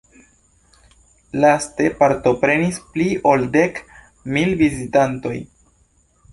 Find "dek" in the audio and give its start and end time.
3.59-3.81